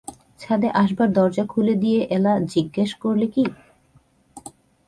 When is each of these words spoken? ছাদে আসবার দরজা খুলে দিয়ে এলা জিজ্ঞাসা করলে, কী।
ছাদে 0.39 0.69
আসবার 0.73 1.09
দরজা 1.11 1.45
খুলে 1.45 1.75
দিয়ে 1.75 1.99
এলা 2.11 2.33
জিজ্ঞাসা 2.53 2.97
করলে, 3.03 3.25
কী। 3.27 3.43